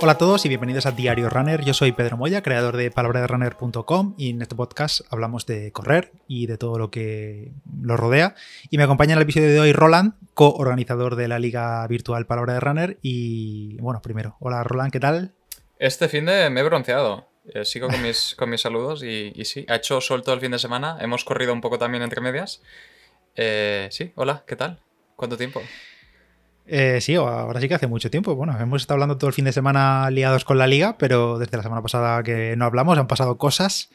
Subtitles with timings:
[0.00, 1.64] Hola a todos y bienvenidos a Diario Runner.
[1.64, 6.46] Yo soy Pedro Moya, creador de palabraderunner.com y en este podcast hablamos de correr y
[6.46, 7.50] de todo lo que
[7.82, 8.36] lo rodea.
[8.70, 12.54] Y me acompaña en el episodio de hoy Roland, coorganizador de la liga virtual Palabra
[12.54, 12.98] de Runner.
[13.02, 15.32] Y bueno, primero, hola Roland, ¿qué tal?
[15.80, 17.26] Este fin de me he bronceado.
[17.52, 20.52] Eh, sigo con mis, con mis saludos y, sí, ha hecho sol todo el fin
[20.52, 20.98] de semana.
[21.00, 22.62] Hemos corrido un poco también entre medias.
[23.34, 24.78] Eh, sí, hola, ¿qué tal?
[25.16, 25.60] ¿Cuánto tiempo?
[26.70, 28.34] Eh, sí, ahora sí que hace mucho tiempo.
[28.34, 31.56] Bueno, hemos estado hablando todo el fin de semana liados con la liga, pero desde
[31.56, 33.88] la semana pasada que no hablamos han pasado cosas.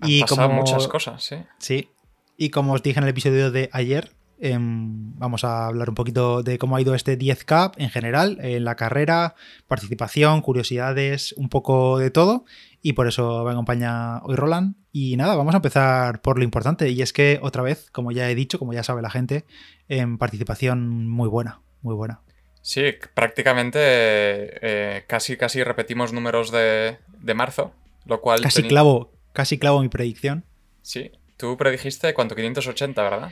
[0.00, 1.36] Han y pasado muchas cosas, sí.
[1.58, 1.88] Sí.
[2.36, 6.42] Y como os dije en el episodio de ayer, em, vamos a hablar un poquito
[6.42, 9.36] de cómo ha ido este 10K en general, en la carrera,
[9.68, 12.44] participación, curiosidades, un poco de todo.
[12.82, 14.74] Y por eso me acompaña hoy Roland.
[14.90, 16.90] Y nada, vamos a empezar por lo importante.
[16.90, 19.44] Y es que otra vez, como ya he dicho, como ya sabe la gente,
[19.88, 22.20] en participación muy buena muy buena.
[22.60, 22.82] Sí,
[23.14, 26.98] prácticamente eh, casi, casi repetimos números de,
[27.34, 27.72] marzo,
[28.06, 28.40] lo cual...
[28.40, 30.44] Casi clavo, casi clavo mi predicción.
[30.82, 33.30] Sí, tú predijiste cuánto, 580, ¿verdad?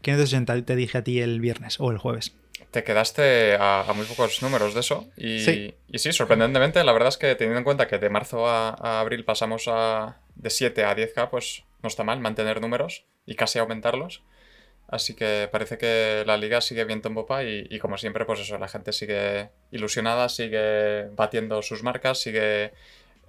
[0.00, 2.34] 580 te dije a ti el viernes o el jueves.
[2.72, 5.06] Te quedaste a, muy pocos números de eso.
[5.16, 5.74] Y sí.
[5.86, 6.12] y sí.
[6.12, 10.16] sorprendentemente, la verdad es que teniendo en cuenta que de marzo a, abril pasamos a,
[10.34, 14.22] de 7 a 10k, pues no está mal mantener números y casi aumentarlos.
[14.88, 18.58] Así que parece que la liga sigue viento en popa y, como siempre, pues eso,
[18.58, 22.72] la gente sigue ilusionada, sigue batiendo sus marcas, sigue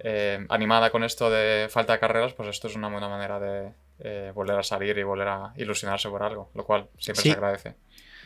[0.00, 3.70] eh, animada con esto de falta de carreras, pues esto es una buena manera de
[4.00, 7.74] eh, volver a salir y volver a ilusionarse por algo, lo cual siempre se agradece.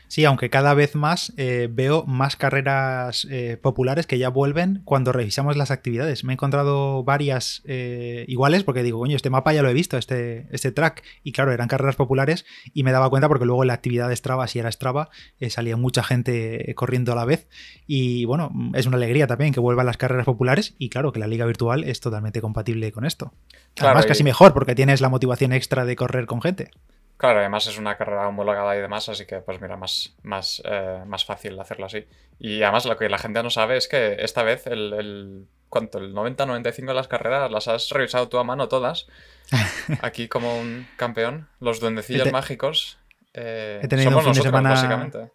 [0.08, 5.12] Sí, aunque cada vez más eh, veo más carreras eh, populares que ya vuelven cuando
[5.12, 6.24] revisamos las actividades.
[6.24, 9.98] Me he encontrado varias eh, iguales porque digo, coño, este mapa ya lo he visto,
[9.98, 11.02] este, este track.
[11.22, 14.16] Y claro, eran carreras populares y me daba cuenta porque luego en la actividad de
[14.16, 15.10] Strava, si era Strava,
[15.50, 17.46] salía mucha gente corriendo a la vez.
[17.86, 21.26] Y bueno, es una alegría también que vuelvan las carreras populares y claro, que la
[21.26, 23.34] liga virtual es totalmente compatible con esto.
[23.78, 26.70] Además, casi mejor porque tienes la motivación extra de correr con gente.
[27.18, 31.02] Claro, además es una carrera homologada y demás, así que pues mira, más, más, eh,
[31.04, 32.06] más fácil hacerlo así.
[32.38, 35.98] Y además lo que la gente no sabe es que esta vez el, el ¿cuánto?
[35.98, 39.08] El 90-95 de las carreras las has revisado tú a mano todas.
[40.02, 41.48] Aquí como un campeón.
[41.58, 42.98] Los duendecillos mágicos.
[43.34, 45.30] Eh, he tenido un fin de semana, básicamente.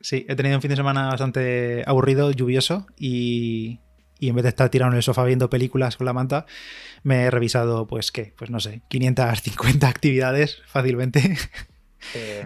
[0.00, 3.80] Sí, he tenido un fin de semana bastante aburrido, lluvioso y,
[4.18, 6.46] y en vez de estar tirado en el sofá viendo películas con la manta,
[7.02, 8.32] me he revisado, pues, ¿qué?
[8.36, 11.36] Pues no sé, 550 actividades fácilmente.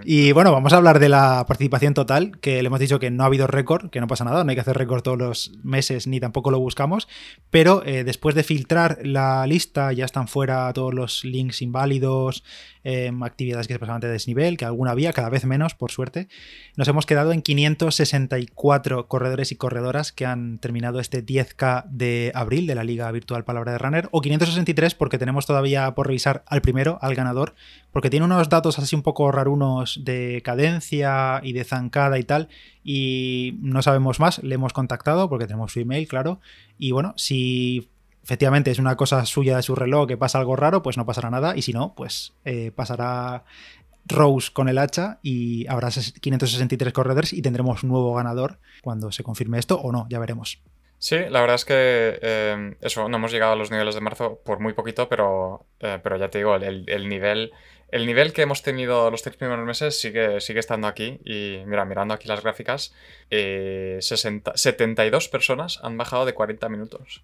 [0.05, 3.23] Y bueno, vamos a hablar de la participación total, que le hemos dicho que no
[3.23, 6.07] ha habido récord, que no pasa nada, no hay que hacer récord todos los meses
[6.07, 7.09] ni tampoco lo buscamos,
[7.51, 12.45] pero eh, después de filtrar la lista ya están fuera todos los links inválidos,
[12.83, 16.29] em, actividades que se pasaban de desnivel, que alguna había, cada vez menos, por suerte.
[16.77, 22.67] Nos hemos quedado en 564 corredores y corredoras que han terminado este 10K de abril
[22.67, 26.63] de la Liga Virtual Palabra de Runner, o 563 porque tenemos todavía por revisar al
[26.63, 27.55] primero, al ganador,
[27.93, 32.49] porque tiene unos datos así un poco rarunos de cadencia y de zancada y tal,
[32.85, 36.41] y no sabemos más, le hemos contactado porque tenemos su email, claro,
[36.79, 37.89] y bueno, si
[38.23, 41.31] efectivamente es una cosa suya de su reloj que pasa algo raro, pues no pasará
[41.31, 43.45] nada, y si no, pues eh, pasará
[44.07, 49.59] Rose con el hacha y habrá 563 corredores y tendremos nuevo ganador cuando se confirme
[49.59, 50.61] esto o no, ya veremos.
[51.01, 54.39] Sí, la verdad es que eh, eso, no hemos llegado a los niveles de marzo
[54.45, 57.53] por muy poquito, pero, eh, pero ya te digo, el, nivel,
[57.93, 61.19] el nivel que hemos tenido los tres primeros meses sigue, sigue estando aquí.
[61.25, 62.95] Y mira, mirando aquí las gráficas,
[63.31, 67.23] 72 eh, personas han bajado de 40 minutos.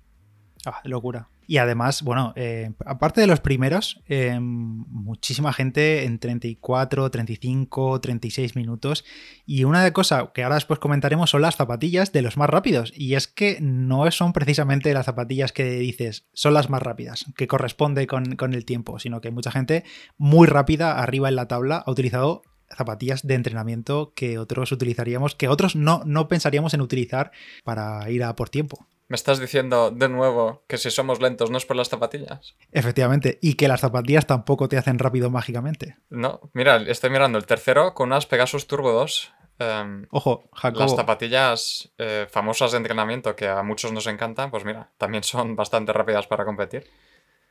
[0.68, 1.28] Ah, locura.
[1.46, 8.56] Y además, bueno, eh, aparte de los primeros, eh, muchísima gente en 34, 35, 36
[8.56, 9.04] minutos.
[9.46, 12.92] Y una de cosas que ahora después comentaremos son las zapatillas de los más rápidos.
[12.96, 17.46] Y es que no son precisamente las zapatillas que dices son las más rápidas, que
[17.46, 19.84] corresponde con, con el tiempo, sino que mucha gente
[20.18, 22.42] muy rápida arriba en la tabla ha utilizado
[22.76, 27.30] zapatillas de entrenamiento que otros utilizaríamos, que otros no, no pensaríamos en utilizar
[27.62, 28.88] para ir a por tiempo.
[29.08, 32.56] ¿Me estás diciendo de nuevo que si somos lentos no es por las zapatillas?
[32.72, 35.96] Efectivamente, y que las zapatillas tampoco te hacen rápido mágicamente.
[36.10, 39.32] No, mira, estoy mirando el tercero con unas Pegasus Turbo 2.
[39.60, 40.82] Em, Ojo, Jacobo.
[40.82, 45.54] Las zapatillas eh, famosas de entrenamiento que a muchos nos encantan, pues mira, también son
[45.56, 46.90] bastante rápidas para competir.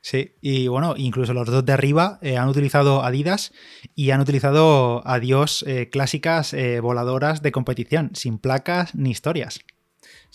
[0.02, 3.52] Sí, y bueno, incluso los dos de arriba eh, han utilizado Adidas
[3.94, 9.64] y han utilizado Adiós eh, clásicas voladoras de competición, sin placas ni historias.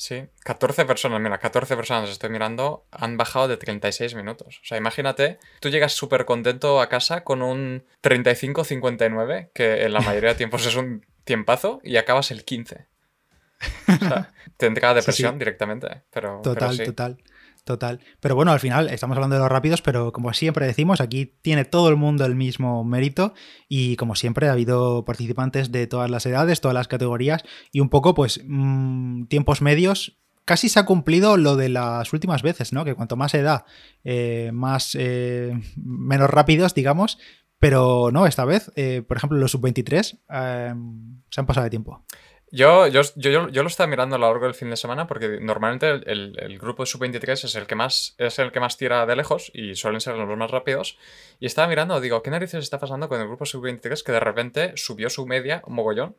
[0.01, 4.59] Sí, 14 personas, mira, 14 personas estoy mirando, han bajado de 36 minutos.
[4.63, 10.00] O sea, imagínate, tú llegas súper contento a casa con un 35-59, que en la
[10.01, 12.88] mayoría de tiempos es un tiempazo, y acabas el 15.
[13.89, 16.01] O sea, tendrá depresión directamente.
[16.09, 16.83] Pero, total, sí.
[16.83, 17.19] total.
[17.63, 18.00] Total.
[18.19, 21.63] Pero bueno, al final estamos hablando de los rápidos, pero como siempre decimos, aquí tiene
[21.63, 23.36] todo el mundo el mismo mérito
[23.69, 27.90] y como siempre ha habido participantes de todas las edades, todas las categorías y un
[27.90, 30.18] poco pues mmm, tiempos medios.
[30.44, 32.84] Casi se ha cumplido lo de las últimas veces, ¿no?
[32.84, 33.64] Que cuanto más edad,
[34.04, 37.19] eh, más eh, menos rápidos, digamos.
[37.60, 40.74] Pero no, esta vez, eh, por ejemplo, los sub-23 eh,
[41.30, 42.04] se han pasado de tiempo.
[42.53, 45.39] Yo, yo, yo, yo, lo estaba mirando a lo largo del fin de semana porque
[45.39, 49.06] normalmente el, el grupo de sub-23 es, el que más, es el que más tira
[49.06, 50.98] de lejos y suelen ser los más rápidos.
[51.39, 54.74] Y estaba mirando, digo, ¿qué narices está pasando con el grupo sub-23 que de repente
[54.75, 56.18] subió su media un mogollón?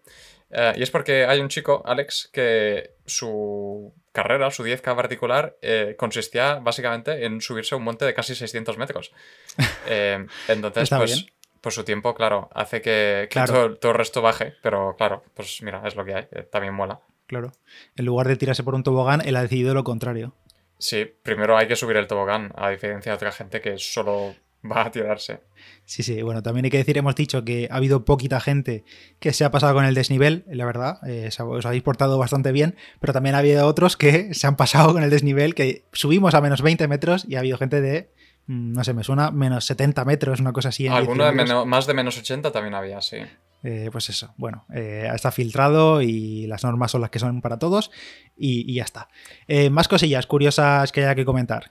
[0.51, 5.97] Eh, y es porque hay un chico, Alex, que su carrera, su 10K particular, eh,
[5.99, 9.13] consistía básicamente en subirse a un monte de casi 600 metros.
[9.87, 11.15] Eh, entonces, pues...
[11.15, 13.53] Bien pues su tiempo, claro, hace que, que claro.
[13.53, 16.75] todo, todo, el resto baje, pero claro, pues mira, es lo que hay, eh, también
[16.75, 17.01] mola.
[17.27, 17.53] Claro.
[17.97, 20.35] En lugar de tirarse por un tobogán, él ha decidido lo contrario.
[20.79, 24.35] Sí, primero hay que subir el tobogán, a diferencia de otra gente que solo
[24.71, 25.41] va a tirarse.
[25.85, 28.85] Sí, sí, bueno, también hay que decir, hemos dicho que ha habido poquita gente
[29.21, 32.75] que se ha pasado con el desnivel, la verdad, eh, os habéis portado bastante bien,
[33.01, 36.41] pero también ha habido otros que se han pasado con el desnivel, que subimos a
[36.41, 38.11] menos 20 metros y ha habido gente de
[38.47, 40.89] no sé, me suena menos 70 metros, una cosa así.
[40.89, 43.19] Alguno de menos, más de menos 80 también había, sí.
[43.65, 47.61] Eh, pues eso, bueno, eh, está filtrado y las normas son las que son para
[47.61, 47.93] todos
[48.37, 49.09] y, y ya está.
[49.47, 51.71] Eh, más cosillas curiosas que haya que comentar.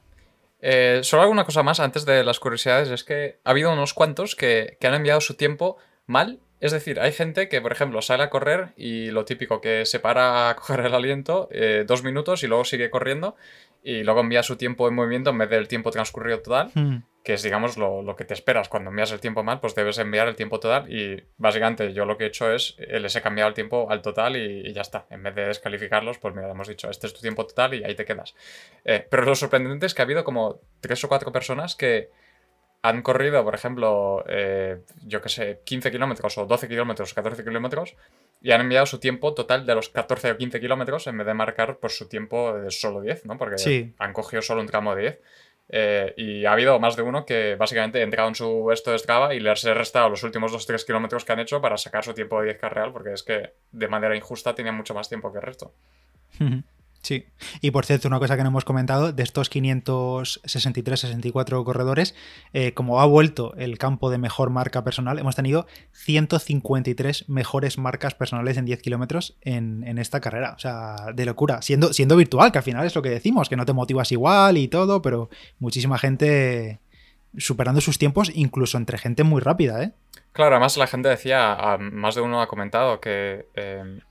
[1.01, 4.77] solo alguna cosa más antes de las curiosidades, es que ha habido unos cuantos que,
[4.79, 8.29] que han enviado su tiempo mal es decir, hay gente que, por ejemplo, sale a
[8.29, 11.49] correr y lo típico que se para a coger el aliento
[11.85, 13.35] dos minutos y luego sigue corriendo
[13.83, 16.97] y luego envía su tiempo en movimiento en vez del tiempo transcurrido total, Hmm.
[17.23, 18.69] que es, digamos, lo, lo, que te esperas.
[18.69, 22.17] Cuando envías el tiempo mal, pues debes enviar el tiempo total y básicamente yo lo
[22.17, 25.07] que he hecho es, les he cambiado el tiempo al total y, y ya está.
[25.09, 27.95] En vez de descalificarlos, pues mira, hemos dicho, este es tu tiempo total y ahí
[27.95, 28.35] te quedas.
[28.85, 32.11] Eh, pero lo sorprendente es que ha habido como tres o cuatro personas que
[32.83, 37.43] han corrido, por ejemplo, eh, yo que sé, 15 kilómetros o 12 kilómetros o 14
[37.43, 37.95] kilómetros
[38.41, 41.33] y han enviado su tiempo total de los 14 o 15 kilómetros en vez de
[41.33, 43.37] marcar pues, su tiempo de solo 10, ¿no?
[43.37, 43.93] Porque sí.
[43.99, 45.21] han cogido solo un tramo de 10.
[45.73, 48.99] Eh, y ha habido más de uno que básicamente ha entrado en su esto de
[48.99, 52.13] Strava y le ha restado los últimos 2-3 kilómetros que han hecho para sacar su
[52.13, 55.37] tiempo de 10K real, porque es que de manera injusta tenía mucho más tiempo que
[55.37, 55.73] el resto.
[57.01, 57.25] Sí,
[57.61, 62.13] y por cierto, una cosa que no hemos comentado, de estos 563-64 corredores,
[62.53, 68.13] eh, como ha vuelto el campo de mejor marca personal, hemos tenido 153 mejores marcas
[68.13, 70.53] personales en 10 kilómetros en, en, esta carrera.
[70.55, 73.55] O sea, de locura, siendo, siendo virtual, que al final es lo que decimos, que
[73.55, 76.81] no te motivas igual y todo, pero muchísima gente
[77.35, 79.93] superando sus tiempos, incluso entre gente muy rápida, ¿eh?
[80.33, 83.47] Claro, además la gente decía, más de uno ha comentado que...
[83.55, 84.01] Eh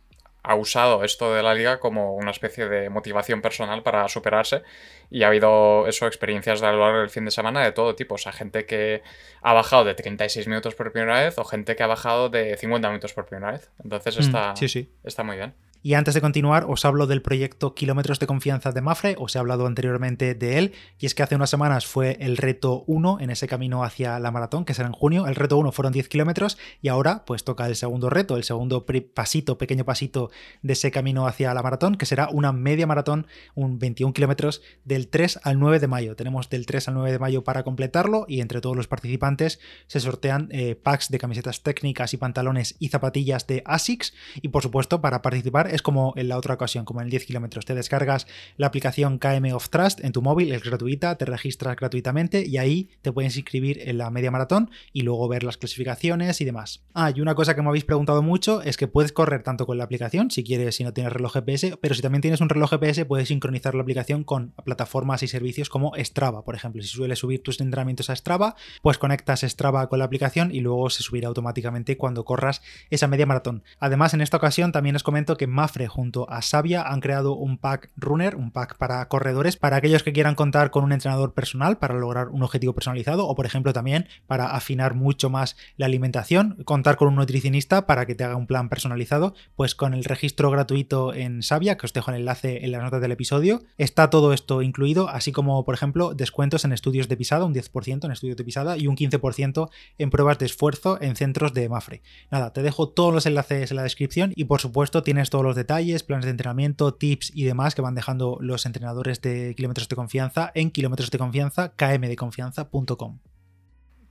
[0.43, 4.63] ha usado esto de la liga como una especie de motivación personal para superarse
[5.11, 8.15] y ha habido eso experiencias a lo largo del fin de semana de todo tipo,
[8.15, 9.03] o sea, gente que
[9.43, 12.89] ha bajado de 36 minutos por primera vez o gente que ha bajado de 50
[12.89, 13.71] minutos por primera vez.
[13.83, 14.91] Entonces está, mm, sí, sí.
[15.05, 15.55] está muy bien.
[15.82, 19.38] Y antes de continuar, os hablo del proyecto Kilómetros de Confianza de Mafre, os he
[19.38, 23.31] hablado anteriormente de él, y es que hace unas semanas fue el reto 1 en
[23.31, 25.27] ese camino hacia la maratón, que será en junio.
[25.27, 28.85] El reto 1 fueron 10 kilómetros, y ahora pues toca el segundo reto, el segundo
[29.15, 30.31] pasito, pequeño pasito
[30.61, 35.08] de ese camino hacia la maratón, que será una media maratón, un 21 kilómetros, del
[35.08, 36.15] 3 al 9 de mayo.
[36.15, 40.01] Tenemos del 3 al 9 de mayo para completarlo, y entre todos los participantes se
[40.01, 45.01] sortean eh, packs de camisetas técnicas y pantalones y zapatillas de ASICS, y por supuesto,
[45.01, 47.65] para participar es como en la otra ocasión, como en el 10 kilómetros.
[47.65, 52.46] Te descargas la aplicación KM of Trust en tu móvil, es gratuita, te registras gratuitamente
[52.46, 56.44] y ahí te puedes inscribir en la media maratón y luego ver las clasificaciones y
[56.44, 56.82] demás.
[56.94, 59.79] Ah, y una cosa que me habéis preguntado mucho es que puedes correr tanto con
[59.79, 62.70] la aplicación, si quieres, si no tienes reloj GPS, pero si también tienes un reloj
[62.70, 66.82] GPS, puedes sincronizar la aplicación con plataformas y servicios como Strava, por ejemplo.
[66.82, 70.91] Si sueles subir tus entrenamientos a Strava, pues conectas Strava con la aplicación y luego
[70.91, 73.62] se subirá automáticamente cuando corras esa media maratón.
[73.79, 77.58] Además, en esta ocasión también os comento que Mafre junto a Sabia han creado un
[77.58, 81.76] pack runner, un pack para corredores, para aquellos que quieran contar con un entrenador personal
[81.76, 86.56] para lograr un objetivo personalizado o por ejemplo también para afinar mucho más la alimentación,
[86.64, 90.50] contar con un nutricionista para que te haga un plan personalizado, pues con el registro
[90.50, 94.32] gratuito en Sabia, que os dejo el enlace en las notas del episodio, está todo
[94.32, 98.38] esto incluido, así como por ejemplo descuentos en estudios de pisada, un 10% en estudios
[98.38, 102.00] de pisada y un 15% en pruebas de esfuerzo en centros de Mafre.
[102.31, 105.50] Nada, te dejo todos los enlaces en la descripción y por supuesto tienes todos los
[105.55, 109.97] detalles planes de entrenamiento, tips y demás que van dejando los entrenadores de kilómetros de
[109.97, 113.19] confianza en kilómetros de confianza, kmdeconfianza.com.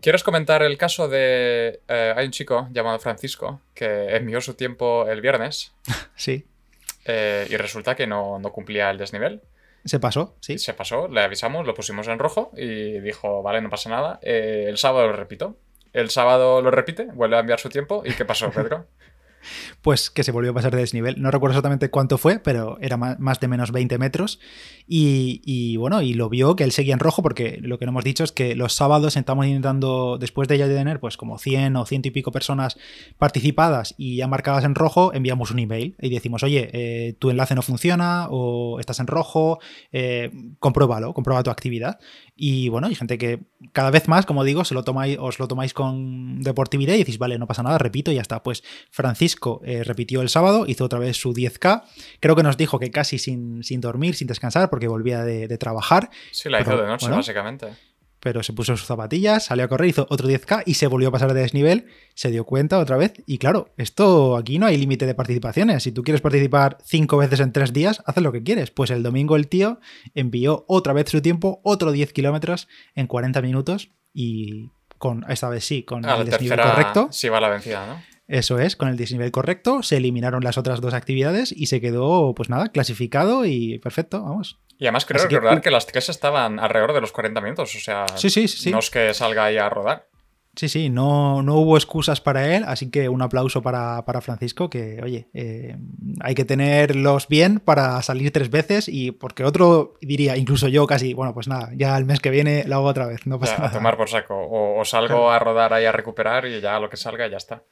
[0.02, 1.82] ¿Quieres comentar el caso de...
[1.88, 5.74] Eh, hay un chico llamado Francisco que envió su tiempo el viernes.
[6.16, 6.46] sí.
[7.06, 9.42] eh, y resulta que no, cumplía el desnivel.
[9.84, 10.58] Se pasó, sí.
[10.58, 14.20] Se pasó, le avisamos, lo pusimos en rojo y dijo, vale, no pasa nada.
[14.22, 15.58] Eh, el sábado lo repito.
[15.92, 18.04] El sábado lo repite, vuelve a enviar su tiempo.
[18.06, 18.86] ¿Y qué pasó, Pedro?
[19.82, 21.22] pues que se volvió a pasar de desnivel.
[21.22, 24.40] No recuerdo exactamente cuánto fue, pero era más de menos 20 metros.
[24.92, 28.04] Y, bueno, y lo vio que él seguía en rojo, porque lo que no hemos
[28.04, 31.86] dicho es que los sábados estamos intentando, después de ya tener pues como 100 o
[31.86, 32.78] 100 y pico personas
[33.18, 37.54] participadas y ya marcadas en rojo, enviamos un email y decimos, oye, eh, tu enlace
[37.54, 39.60] no funciona o estás en rojo,
[39.92, 42.00] eh, compruébalo, comprueba tu actividad.
[42.36, 43.42] Y bueno, hay gente que
[43.74, 47.18] cada vez más, como digo, se lo tomáis, os lo tomáis con deportividad y decís,
[47.18, 48.42] vale, no pasa nada, repito y ya está.
[48.42, 49.29] Pues Francisco
[49.64, 51.84] eh, repitió el sábado, hizo otra vez su 10K.
[52.20, 56.10] Creo que nos dijo que casi sin, sin dormir, sin descansar, porque volvía de, trabajar.
[56.32, 57.68] Sí, la hizo de noche, básicamente
[58.20, 61.12] pero se puso sus zapatillas, salió a correr, hizo otro 10K y se volvió a
[61.12, 63.14] pasar de desnivel, se dio cuenta otra vez.
[63.26, 65.84] Y claro, esto aquí no hay límite de participaciones.
[65.84, 68.72] Si tú quieres participar cinco veces en tres días, haz lo que quieres.
[68.72, 69.80] Pues el domingo el tío
[70.16, 75.64] envió otra vez su tiempo, otro 10 kilómetros en 40 minutos y con, esta vez
[75.64, 77.08] sí, con el desnivel correcto.
[77.12, 78.04] Sí va la vencida, ¿no?
[78.30, 82.36] Eso es, con el desnivel correcto, se eliminaron las otras dos actividades y se quedó,
[82.36, 84.60] pues nada, clasificado y perfecto, vamos.
[84.78, 88.06] Y además creo recordar que, las tres estaban alrededor de los 40 minutos, o sea,
[88.16, 90.08] sí, sí, sí, no es que salga ahí a rodar.
[90.56, 95.00] Sí, sí, no, no hubo excusas para él, así que un aplauso para, Francisco, que
[95.02, 95.76] oye, eh,
[96.22, 101.14] hay que tenerlos bien para salir tres veces y porque otro diría, incluso yo casi,
[101.14, 103.70] bueno, pues nada, ya el mes que viene lo hago otra vez, no pasa nada.
[103.70, 106.98] A tomar por saco, o, salgo a rodar ahí a recuperar y ya lo que
[106.98, 107.64] salga ya está.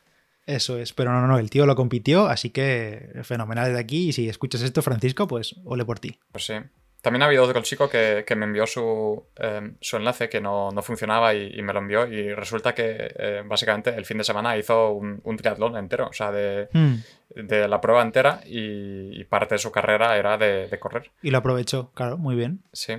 [0.47, 4.09] Eso es, pero no, no, no, el tío lo compitió, así que fenomenal de aquí
[4.09, 6.17] y si escuchas esto, Francisco, pues ole por ti.
[6.31, 6.53] Pues sí.
[7.01, 11.33] También ha habido otro chico que, me envió su, em, su, enlace que no, funcionaba
[11.33, 15.37] y, me lo envió y resulta que eh, básicamente el fin de semana hizo un,
[15.37, 16.95] triatlón entero, o sea, de, hmm.
[17.35, 21.11] de la prueba entera y, parte de su carrera era de, correr.
[21.21, 22.63] Y lo aprovechó, claro, muy bien.
[22.73, 22.95] Sí,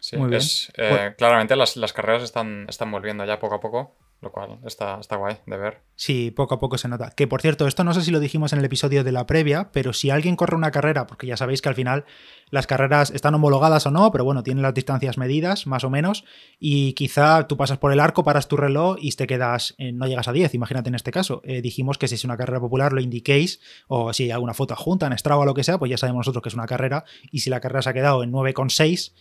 [0.00, 0.16] sí.
[0.16, 0.42] Muy bien.
[0.76, 4.98] Eh, claramente las, las, carreras están, están volviendo ya poco a poco lo cual está,
[4.98, 5.82] está guay de ver.
[5.94, 7.10] Sí, poco a poco se nota.
[7.10, 9.70] Que por cierto, esto no sé si lo dijimos en el episodio de la previa,
[9.72, 12.04] pero si alguien corre una carrera, porque ya sabéis que al final
[12.50, 16.24] las carreras están homologadas o no, pero bueno, tienen las distancias medidas, más o menos,
[16.58, 20.28] y quizá tú pasas por el arco, paras tu reloj y te quedas, no llegas
[20.28, 21.40] a 10, imagínate en este caso.
[21.44, 24.74] Eh, dijimos que si es una carrera popular lo indiquéis, o si hay alguna foto
[24.74, 27.04] adjunta en Strava o lo que sea, pues ya sabemos nosotros que es una carrera,
[27.30, 29.12] y si la carrera se ha quedado en 9,6,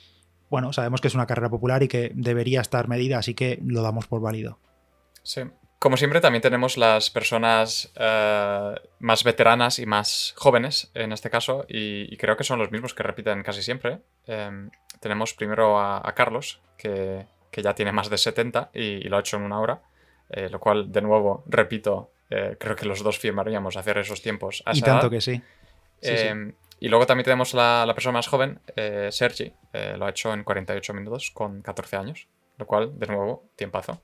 [0.49, 3.81] bueno, sabemos que es una carrera popular y que debería estar medida, así que lo
[3.81, 4.59] damos por válido.
[5.27, 5.41] Sí.
[5.77, 11.65] Como siempre, también tenemos las personas eh, más veteranas y más jóvenes, en este caso,
[11.67, 13.99] y, creo que son los mismos que repiten casi siempre.
[14.25, 19.35] Em, tenemos primero a, Carlos, que, ya tiene más de 70 y, lo ha hecho
[19.35, 19.81] en una hora,
[20.29, 24.63] eh, lo cual, de nuevo, repito, eh, creo que los dos firmaríamos hacer esos tiempos.
[24.73, 25.41] y tanto que sí.
[26.01, 28.61] Em, y luego también tenemos la, la persona más joven,
[29.09, 29.53] Sergi,
[29.97, 34.01] lo ha hecho en 48 minutos con 14 años, lo cual, de nuevo, tiempazo.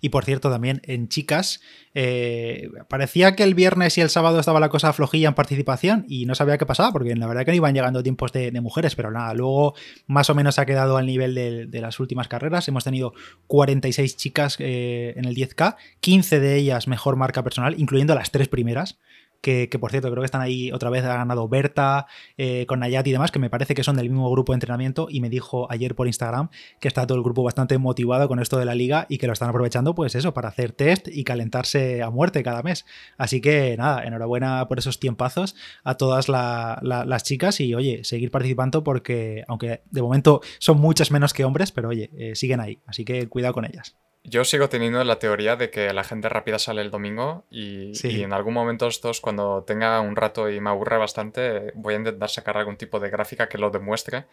[0.00, 1.60] Y por cierto, también en chicas,
[1.94, 6.26] eh, parecía que el viernes y el sábado estaba la cosa flojilla en participación y
[6.26, 9.10] no sabía qué pasaba, porque la verdad que no iban llegando tiempos de, mujeres, pero
[9.10, 9.74] nada, luego
[10.06, 12.66] más o menos ha quedado al nivel de, las últimas carreras.
[12.68, 13.12] Hemos tenido
[13.46, 18.48] 46 chicas eh, en el 10K, 15 de ellas mejor marca personal, incluyendo las tres
[18.48, 18.98] primeras
[19.40, 23.06] que, por cierto creo que están ahí otra vez, ha ganado Berta, eh, con Nayat
[23.06, 25.70] y demás, que me parece que son del mismo grupo de entrenamiento y me dijo
[25.70, 26.48] ayer por Instagram
[26.80, 29.32] que está todo el grupo bastante motivado con esto de la liga y que lo
[29.32, 32.84] están aprovechando pues eso, para hacer test y calentarse a muerte cada mes.
[33.18, 38.84] Así que nada, enhorabuena por esos tiempazos a todas las chicas y oye, seguir participando
[38.84, 43.04] porque aunque de momento son muchas menos que hombres, pero oye, eh, siguen ahí, así
[43.04, 43.96] que cuidado con ellas.
[44.28, 48.32] Yo sigo teniendo la teoría de que la gente rápida sale el domingo y, en
[48.32, 52.56] algún momento estos, cuando tenga un rato y me aburre bastante, voy a intentar sacar
[52.56, 54.26] algún tipo de gráfica que lo demuestre.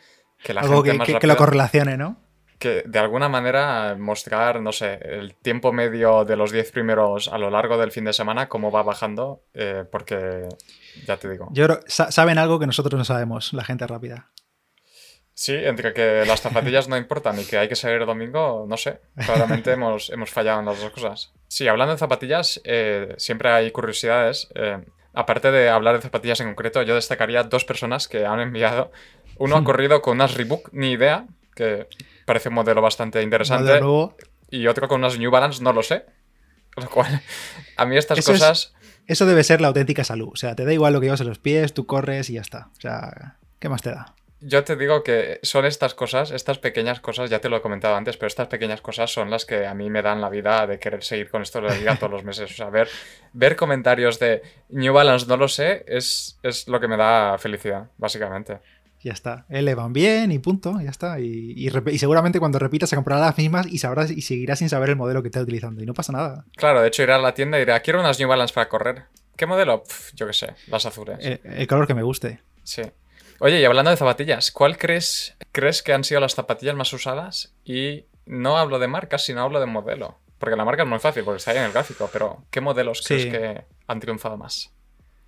[0.43, 2.17] Que la Algo gente que, más que, lo correlacione, ¿no?
[2.57, 7.37] Que de alguna manera mostrar, no sé, el tiempo medio de los 10 primeros a
[7.37, 10.47] lo largo del fin de semana, cómo va bajando, eh, porque
[11.05, 11.49] ya te digo.
[11.51, 14.31] Yo creo, saben algo que nosotros no sabemos, la gente rápida.
[15.35, 18.99] Sí, entre que las zapatillas no importan y que hay que salir domingo, no sé.
[19.15, 21.33] Claramente hemos, hemos fallado en las dos cosas.
[21.47, 24.49] Sí, hablando de zapatillas, eh, siempre hay curiosidades.
[24.53, 28.91] Eh, aparte de hablar de zapatillas en concreto, yo destacaría dos personas que han enviado.
[29.37, 31.25] Uno ha corrido con unas Reebok, ni idea,
[31.55, 31.87] que
[32.25, 33.79] parece un modelo bastante interesante.
[34.51, 36.05] Y otro con unas New Balance, no lo sé.
[36.75, 37.21] Lo cual,
[37.77, 38.73] a mí estas cosas...
[39.07, 40.29] eso debe ser la auténtica salud.
[40.31, 42.41] O sea, te da igual lo que llevas en los pies, tú corres y ya
[42.41, 42.69] está.
[42.77, 44.13] O sea, ¿qué más te da?
[44.45, 47.95] Yo te digo que son estas cosas, estas pequeñas cosas, ya te lo he comentado
[47.95, 50.79] antes, pero estas pequeñas cosas son las que a mí me dan la vida de
[50.79, 52.51] querer seguir con esto de la liga todos los meses.
[52.51, 52.89] O sea, ver,
[53.31, 57.89] ver comentarios de New Balance no lo sé es, es lo que me da felicidad,
[57.97, 58.59] básicamente.
[58.99, 59.45] Ya está.
[59.49, 61.19] Le van bien y punto, ya está.
[61.19, 64.95] Y, seguramente cuando repita se comprará las mismas y sabrás y seguirá sin saber el
[64.95, 65.83] modelo que está utilizando.
[65.83, 66.45] Y no pasa nada.
[66.55, 69.03] Claro, de hecho irá a la tienda y dirá, quiero unas New Balance para correr.
[69.35, 69.83] ¿Qué modelo?
[70.15, 71.17] yo qué sé, las azules.
[71.19, 72.39] El, el color que me guste.
[72.63, 72.83] Sí.
[73.43, 77.53] Oye, y hablando de zapatillas, ¿cuál crees, crees que han sido las zapatillas más usadas?
[77.65, 80.17] Y no hablo de marca, sino hablo de modelo.
[80.39, 83.03] Porque la marca es muy fácil, porque está ahí en el gráfico, pero ¿qué modelos
[83.05, 84.71] crees que han triunfado más?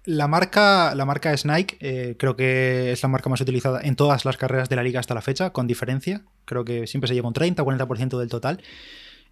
[0.05, 3.97] La marca, la marca es Nike, eh, creo que es la marca más utilizada en
[3.97, 6.21] todas las carreras de la liga hasta la fecha, con diferencia.
[6.45, 8.63] Creo que siempre se lleva un 30 o 40% del total.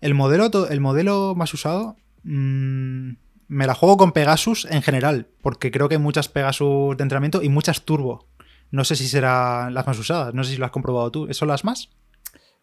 [0.02, 3.12] El modelo, el modelo más usado, mm,
[3.48, 7.42] me la juego con Pegasus en general, porque creo que hay muchas Pegasus de entrenamiento
[7.42, 8.28] y muchas Turbo.
[8.74, 11.32] No sé si serán las más usadas, no sé si lo has comprobado tú.
[11.32, 11.90] ¿Son las más?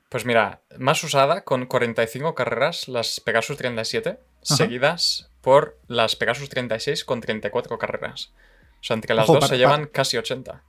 [0.08, 7.04] Pues mira, más usada con 45 carreras las Pegasus 37, seguidas por las Pegasus 36
[7.04, 8.32] con 34 carreras.
[8.80, 10.64] O sea, entre las dos se llevan casi 80.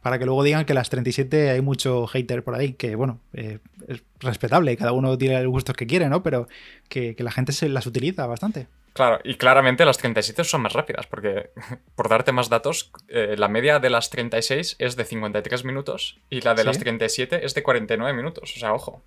[0.00, 3.58] Para que luego digan que las 37 hay mucho hater por ahí, que bueno, eh,
[3.88, 6.22] es respetable, cada uno tiene el gusto que quiere, ¿no?
[6.22, 6.46] Pero
[6.88, 8.68] que, que la gente se las utiliza bastante.
[8.92, 11.50] Claro, y claramente las 37 son más rápidas, porque
[11.94, 16.40] por darte más datos, eh, la media de las 36 es de 53 minutos y
[16.40, 18.52] la de las 37 es de 49 minutos.
[18.56, 19.02] O sea, ojo.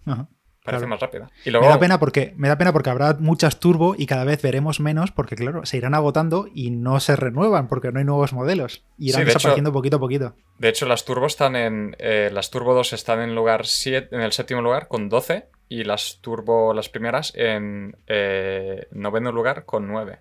[0.64, 1.28] Parece más rápida.
[1.44, 4.44] Y me, da pena porque, me da pena porque habrá muchas turbo y cada vez
[4.44, 8.32] veremos menos porque, claro, se irán agotando y no se renuevan porque no hay nuevos
[8.32, 8.84] modelos.
[8.96, 10.36] Y irán desapareciendo poquito a poquito.
[10.60, 11.96] De hecho, las turbo están en.
[11.98, 15.86] Eh, las turbo 2 están en lugar 7, en el séptimo lugar con 12 y
[15.86, 20.20] las Turbo, las primeras, en eh, noveno lugar con 9.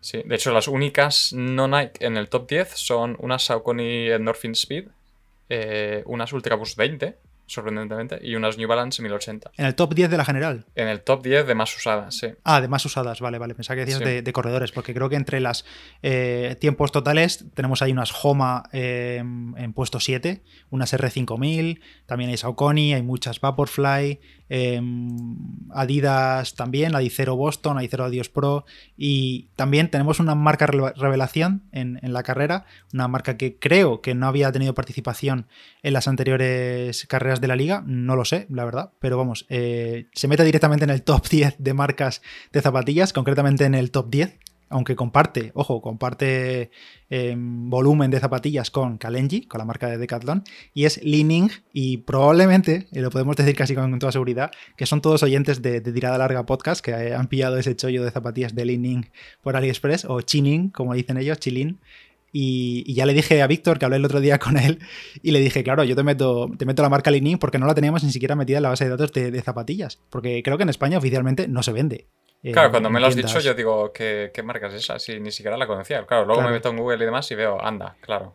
[0.00, 4.52] Sí, de hecho, las únicas no Nike en el top 10 son unas Saucony Endorphin
[4.52, 4.88] Speed,
[5.48, 7.16] eh, unas Ultraboost 20
[7.48, 9.50] sorprendentemente, y unas New Balance 1080.
[9.56, 10.66] ¿En el top 10 de la general?
[10.74, 12.28] En el top 10 de más usadas, sí.
[12.44, 13.54] Ah, de más usadas, vale, vale.
[13.54, 15.64] Pensaba que decías de, corredores, porque creo que entre los
[16.02, 22.36] eh, tiempos totales tenemos ahí unas Homa eh, en puesto 7, unas R5000, también hay
[22.36, 24.20] Saucony, hay muchas Vaporfly,
[24.50, 25.36] Em,
[25.70, 28.64] Adidas también, Adicero Boston, Adicero Adios Pro
[28.96, 34.26] y también tenemos una marca revelación en, la carrera, una marca que creo que no
[34.26, 35.46] había tenido participación
[35.82, 40.06] en las anteriores carreras de la liga, no lo sé, la verdad, pero vamos, eh,
[40.12, 42.22] se mete directamente en el top 10 de marcas
[42.52, 44.38] de zapatillas, concretamente en el top 10
[44.70, 46.70] aunque comparte, ojo, comparte
[47.10, 51.98] em, volumen de zapatillas con Kalenji, con la marca de Decathlon, y es Leaning, y
[51.98, 56.18] probablemente, y lo podemos decir casi con toda seguridad, que son todos oyentes de, Tirada
[56.18, 59.10] Larga Podcast, que han pillado ese chollo de zapatillas de Leaning
[59.42, 61.80] por AliExpress, o Chining, como dicen ellos, Chilin.
[62.32, 64.80] Y, ya le dije a Víctor, que hablé el otro día con él,
[65.22, 67.74] y le dije, claro, yo te meto, te meto la marca Leaning porque no la
[67.74, 70.68] teníamos ni siquiera metida en la base de datos de zapatillas, porque creo que en
[70.68, 72.06] España oficialmente no se vende.
[72.42, 74.98] Claro, cuando me lo has dicho yo digo, ¿qué, marca es esa?
[74.98, 76.06] Si ni siquiera la conocía.
[76.06, 78.34] Claro, luego me meto en Google y demás y veo, anda, claro.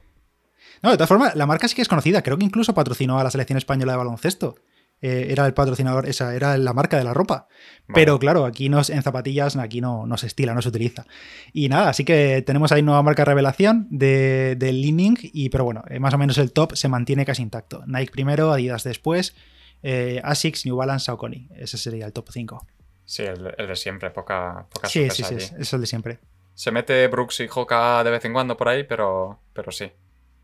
[0.81, 2.21] No, de todas formas, la marca sí que es conocida.
[2.21, 4.55] Creo que incluso patrocinó a la selección española de baloncesto.
[5.05, 7.49] Eh, era el patrocinador, esa era la marca de la ropa.
[7.93, 11.05] Pero claro, aquí no, en zapatillas aquí no, no, se estila, no se utiliza.
[11.51, 15.83] Y nada, así que tenemos ahí nueva marca revelación de, de Leaning, y, pero bueno,
[15.89, 17.83] eh, más o menos el top se mantiene casi intacto.
[17.85, 19.35] Nike primero, Adidas después,
[19.81, 21.49] eh, Asics, New Balance, Saucony.
[21.53, 22.65] Ese sería el top 5.
[23.03, 26.19] Sí, el, de siempre, poca, poca Sí, sí, sí, es el de siempre.
[26.53, 29.91] Se mete Brooks y Hoka de vez en cuando por ahí, pero, pero sí.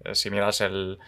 [0.03, 0.99] Eh, si miras el,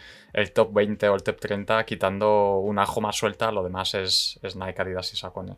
[0.54, 4.56] top 20 o el top 30, quitando un ajo más suelta, lo demás es, es
[4.56, 5.56] Nike, Adidas y Saucony.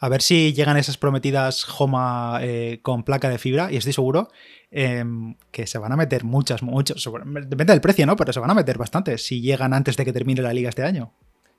[0.00, 4.28] A ver si llegan esas prometidas Homa eh, con placa de fibra, y estoy seguro
[4.70, 7.02] em, que se van a meter muchas, muchas.
[7.46, 8.16] Depende del precio, ¿no?
[8.16, 10.84] Pero se van a meter bastantes si llegan antes de que termine la liga este
[10.84, 11.12] año.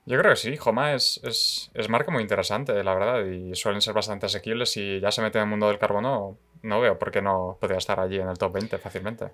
[0.08, 3.92] Yo creo que sí, Homa es, es, marca muy interesante, la verdad, y suelen ser
[3.92, 4.76] bastante asequibles.
[4.76, 7.78] Y ya se mete en el mundo del carbono, no veo por qué no podría
[7.78, 9.32] estar allí en el top 20 fácilmente.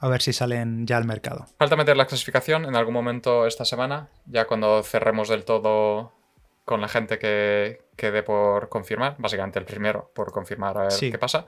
[0.00, 1.46] A ver si salen ya al mercado.
[1.58, 6.12] Falta meter la clasificación en algún momento esta semana, ya cuando cerremos del todo
[6.64, 11.18] con la gente que quede por confirmar, básicamente el primero por confirmar a ver qué
[11.18, 11.46] pasa.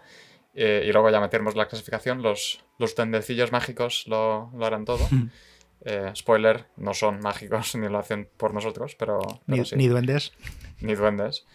[0.54, 5.08] Eh, y luego ya meteremos la clasificación, los, los tendecillos mágicos lo, lo harán todo.
[5.84, 9.20] Eh, spoiler, no son mágicos ni lo hacen por nosotros, pero.
[9.46, 10.32] ni, duendes.
[10.80, 11.46] Ni duendes.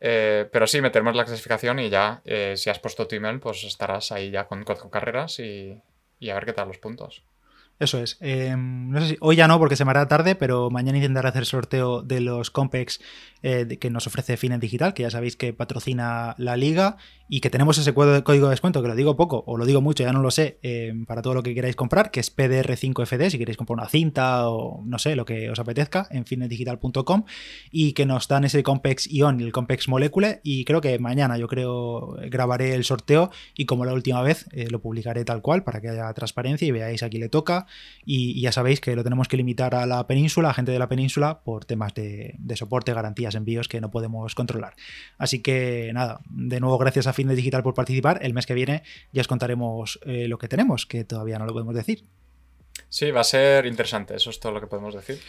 [0.00, 3.64] Eh, pero sí, meteremos la clasificación y ya, eh, si has puesto tu email, pues
[3.64, 5.82] estarás ahí ya con cuatro carreras y,
[6.28, 7.22] a ver qué tal los puntos.
[7.80, 8.18] Eso es.
[8.20, 11.28] Em, no sé si, hoy ya no, porque se me hará tarde, pero mañana intentaré
[11.28, 13.00] hacer sorteo de los Compex
[13.42, 16.96] eh, que nos ofrece Finen Digital, que ya sabéis que patrocina la liga
[17.28, 20.02] y que tenemos ese código de descuento, que lo digo poco o lo digo mucho,
[20.02, 23.38] ya no lo sé, em, para todo lo que queráis comprar, que es PDR5FD, si
[23.38, 27.24] queréis comprar una cinta o no sé, lo que os apetezca, en finendigital.com,
[27.70, 31.38] y que nos dan ese Compex Ion y el Compex Molecule, y creo que mañana
[31.38, 35.62] yo creo grabaré el sorteo y como la última vez eh, lo publicaré tal cual
[35.62, 37.66] para que haya transparencia y veáis aquí le toca
[38.04, 40.88] y, ya sabéis que lo tenemos que limitar a la península, a gente de la
[40.88, 42.94] península, por temas de, soporte,
[43.34, 44.74] envíos que no podemos controlar.
[45.18, 48.18] Así que nada, de nuevo gracias a Fitness Digital por participar.
[48.22, 51.52] El mes que viene ya os contaremos eh, lo que tenemos, que todavía no lo
[51.52, 52.04] podemos decir.
[52.88, 55.20] Sí, va a ser interesante, eso es todo lo que podemos decir.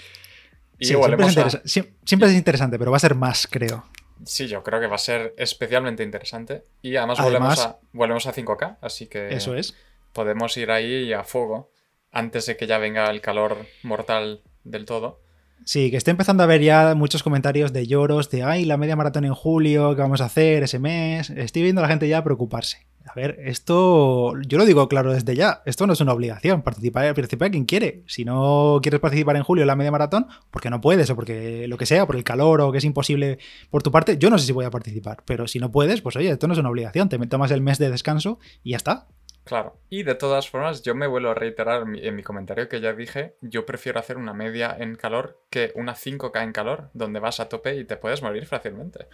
[0.79, 3.85] siempre, es interesante, pero va a ser más, creo.
[4.25, 6.63] Sí, yo creo que va a ser especialmente interesante.
[6.81, 9.75] Y además, volvemos, a, volvemos a 5K, así que eso es.
[10.13, 11.71] podemos ir ahí a fuego
[12.11, 15.21] antes de que ya venga el calor mortal del todo.
[15.63, 18.95] Sí, que estoy empezando a ver ya muchos comentarios de lloros, de ay, la media
[18.95, 21.29] maratón en julio, ¿qué vamos a hacer ese mes?
[21.29, 22.87] Estoy viendo a la gente ya preocuparse.
[23.05, 27.13] A ver, esto, yo lo digo claro desde ya, esto no es una obligación, participar,
[27.13, 28.03] participar quien quiere.
[28.07, 31.67] Si no quieres participar en julio en la media maratón, porque no puedes, o porque
[31.67, 34.37] lo que sea, por el calor o que es imposible por tu parte, yo no
[34.37, 36.69] sé si voy a participar, pero si no puedes, pues oye, esto no es una
[36.69, 39.07] obligación, te tomas el mes de descanso y ya está.
[39.43, 39.77] Claro.
[39.89, 43.35] Y de todas formas, yo me vuelvo a reiterar en mi comentario que ya dije,
[43.41, 47.49] yo prefiero hacer una media en calor que una 5K en calor, donde vas a
[47.49, 49.07] tope y te puedes morir fácilmente.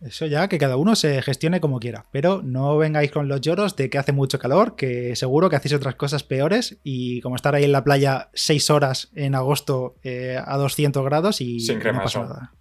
[0.00, 2.06] Eso ya, que cada uno se gestione como quiera.
[2.10, 5.74] Pero no vengáis con los lloros de que hace mucho calor, que seguro que hacéis
[5.74, 6.78] otras cosas peores.
[6.82, 11.42] Y como estar ahí en la playa 6 horas en agosto eh, a 200 grados
[11.42, 12.34] y sin crema no pasa de sol.
[12.34, 12.54] Nada.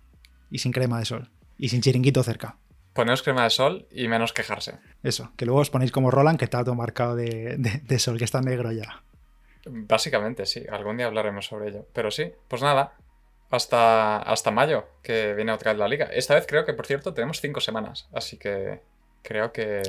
[0.52, 1.30] Y sin crema de sol.
[1.58, 2.58] Y sin chiringuito cerca.
[3.00, 4.74] Poneos crema de sol y menos quejarse.
[5.04, 8.42] Eso, que luego os ponéis como Roland, que está todo marcado de, sol, que está
[8.42, 9.04] negro ya.
[9.66, 10.66] Básicamente, sí.
[10.70, 11.86] Algún día hablaremos sobre ello.
[11.94, 12.98] Pero sí, pues nada.
[13.52, 16.08] Hasta, hasta mayo, que viene otra vez la liga.
[16.08, 18.10] Esta vez creo que, por cierto, tenemos cinco semanas.
[18.12, 18.82] Así que
[19.22, 19.82] creo que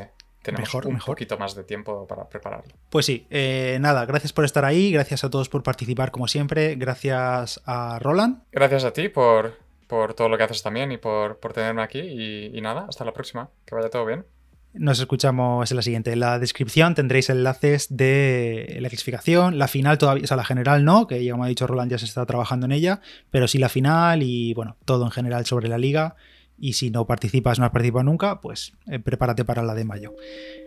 [0.43, 2.73] tenemos un poquito más de tiempo para prepararlo.
[2.91, 6.77] Pues sí, eh, nada, gracias por estar ahí, gracias a todos por participar como siempre,
[6.77, 8.45] gracias a Roland.
[8.53, 9.59] Gracias a ti por,
[9.91, 11.99] por todo lo que haces también y por, tenerme aquí.
[11.99, 13.51] Y, nada, hasta la próxima.
[13.67, 14.25] Que vaya todo bien.
[14.73, 16.13] Nos escuchamos en la siguiente.
[16.13, 20.85] En la descripción tendréis enlaces de la clasificación, la final todavía, o sea, la general
[20.85, 23.01] no, que ya como ha dicho Roland ya se está trabajando en ella,
[23.33, 26.15] pero sí la final y bueno, todo en general sobre la liga.
[26.57, 30.15] Y si no participas, no has participado nunca, pues eh, prepárate para la de mayo.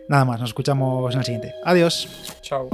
[0.08, 1.54] Nada más, nos escuchamos en la siguiente.
[1.64, 2.40] Adiós.
[2.42, 2.68] Chao.